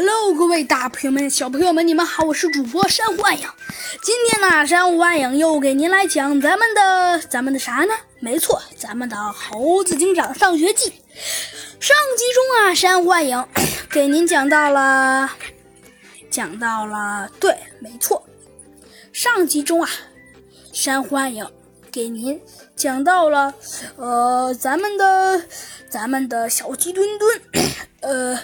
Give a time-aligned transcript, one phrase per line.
[0.00, 3.48] Hello，各位大朋友们、小朋友们，你们好，我是主播山瑚暗影。
[4.00, 7.92] 今天呢，山瑚暗影又给您来讲咱们的咱们的啥呢？
[8.20, 10.90] 没错，咱们的《猴子警长上学记》。
[11.80, 13.44] 上集中啊，山瑚暗影
[13.90, 15.28] 给您讲到了，
[16.30, 18.24] 讲到了，对，没错，
[19.12, 19.90] 上集中啊，
[20.72, 21.44] 山瑚暗影
[21.90, 22.40] 给您
[22.76, 23.52] 讲到了，
[23.96, 25.42] 呃，咱们的
[25.90, 27.42] 咱们的小鸡墩墩。
[28.00, 28.38] 呃，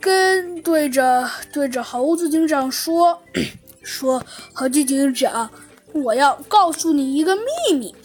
[0.00, 3.22] 跟对着对着猴子警长说
[3.82, 4.22] 说，
[4.52, 5.50] 猴子警长，
[5.92, 7.94] 我要告诉你一个秘密。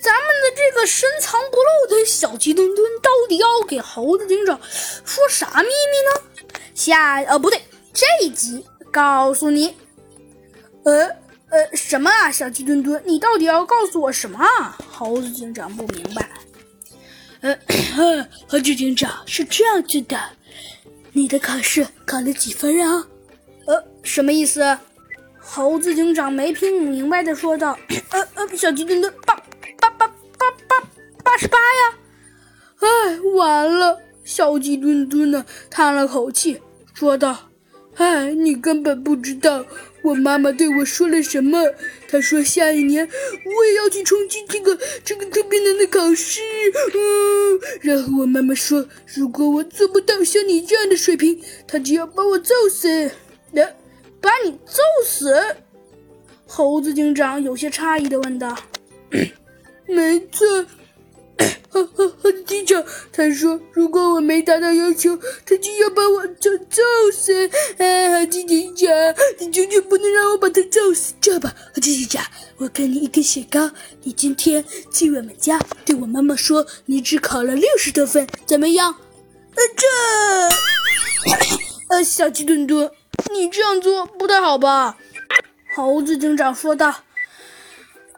[0.00, 4.58] 咱们的这个深藏不露的小鸡墩墩，到底要给猴子警长
[5.04, 6.48] 说啥秘密呢？
[6.74, 7.60] 下呃不对，
[7.92, 9.76] 这一集告诉你。
[10.84, 11.10] 呃
[11.50, 14.78] 呃，什么啊，小鸡墩墩，你到底要告诉我什么啊？
[14.90, 16.30] 猴子警长不明白。
[17.40, 20.18] 呃，猴子警长是这样子的，
[21.12, 23.06] 你的考试考了几分啊？
[23.66, 24.76] 呃，什么意思？
[25.38, 27.78] 猴子警长没听明白的说道。
[28.10, 29.42] 呃呃，小鸡墩墩八八
[29.80, 30.88] 八八八
[31.24, 31.98] 八十八呀！
[32.80, 34.00] 哎，完了！
[34.24, 36.60] 小鸡墩墩呢，叹了口气，
[36.92, 37.48] 说道。
[37.94, 39.64] 哎，你根本不知道
[40.02, 41.58] 我妈妈对我说了什么。
[42.08, 43.06] 她说下一年
[43.44, 46.40] 我也要去冲击这个这个特别难的考试。
[46.94, 53.10] 嗯，然后我妈妈说，如果我做不到像你这样的水平，她就要把我揍死。
[53.52, 53.64] 那
[54.20, 55.34] 把你揍死？
[56.46, 58.56] 猴子警长有些诧异的问道。
[59.86, 60.66] 没错。
[61.70, 67.48] 呵呵呵，警长，他说如果我没达到要求，他就要把我揍揍死。
[67.76, 68.88] 哎，警长，
[69.38, 72.24] 你求求不能让我把他揍死，这样吧，警长，
[72.56, 73.70] 我给你一根雪糕，
[74.02, 78.92] 你今天去我们家对我妈妈说，你只考了六十多分，怎么样？
[79.54, 79.86] 呃，这，
[81.94, 82.90] 呃，小鸡墩墩，
[83.32, 84.96] 你这样做不太好吧？
[85.76, 87.02] 猴子警长说道。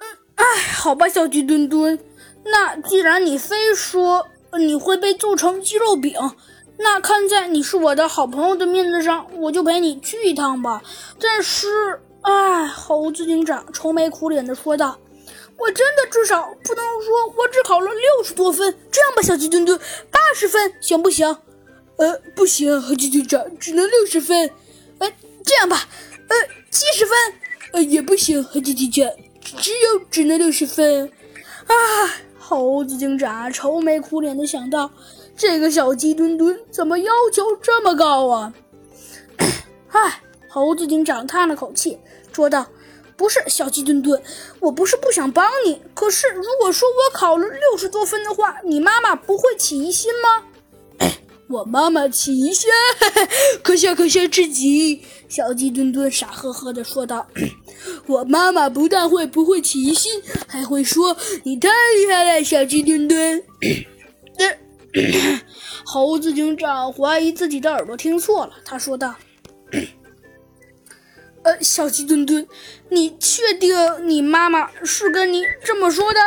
[0.00, 1.98] 嗯，哎，好吧，小鸡墩墩。
[2.48, 6.14] 那既然你非说你会被揍成鸡肉饼，
[6.78, 10.80] 那看在你是我的好朋友的面子上，我就陪你去一趟吧。
[11.20, 14.98] 但是，哎，猴子警长愁眉苦脸的说道
[15.58, 18.74] ：“我真的至少不能说我只考了六十多分。
[18.92, 19.78] 这样吧，小鸡墩墩，
[20.10, 21.36] 八十分行不行
[21.98, 24.50] ？”“呃，不行，猴子警长只能六十分。
[24.98, 25.12] ”“呃，
[25.44, 25.88] 这样吧，
[26.28, 26.36] 呃，
[26.70, 27.16] 七十分。
[27.72, 29.10] ”“呃，也不行，猴子警长
[29.42, 31.10] 只有只能六十分。
[31.66, 31.74] ”“啊。”
[32.48, 34.88] 猴子警长愁眉苦脸的想到
[35.36, 38.54] ：“这个小鸡墩墩怎么要求这么高啊？”
[39.90, 41.98] 唉，猴子警长叹了口气，
[42.32, 42.64] 说道
[43.18, 44.22] ：“不是小鸡墩墩，
[44.60, 50.44] 我不是不想帮你，可是如果说我考了六十多分的话，你妈妈不会起疑心吗？”
[51.50, 52.70] 我妈妈起疑心，
[53.60, 55.02] 可笑可笑至极。
[55.28, 57.26] 小鸡墩墩傻呵呵地说道
[58.06, 63.42] ：“我妈妈不但会不会起疑心，还会说你太厉害了，小鸡墩墩。”
[65.84, 69.14] 猴子警长怀疑自己的耳朵听错了，他说道
[71.44, 72.46] ：“呃，小鸡墩墩，
[72.88, 73.76] 你确定
[74.08, 76.20] 你妈妈是跟你这么说的？”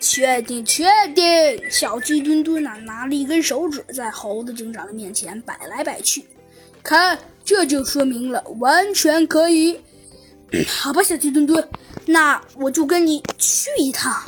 [0.00, 1.24] 确定，确定！
[1.70, 6.24] 小鸡墩墩呐，拿了一根手指在猴子警长的面前摆来摆去，
[6.82, 9.78] 看，这就说明了，完全可以。
[10.68, 11.68] 好吧，小鸡墩墩，
[12.06, 14.22] 那我就跟你去一趟。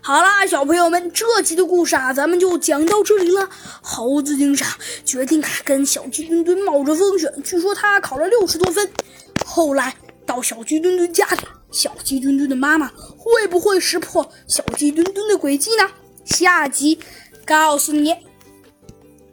[0.00, 3.48] 好啦，小朋友们，这期的故事啊，咱们就讲到这里了。
[3.82, 4.68] 猴子警长
[5.04, 8.88] 决定啊，跟小鸡墩墩冒着风险据说他考了六十多分。
[9.44, 11.38] 后来到小鸡墩墩家里。
[11.72, 15.90] 小鸡墩墩的妈妈会不会识破小鸡墩墩的诡计呢？
[16.24, 16.98] 下集
[17.44, 18.14] 告诉你。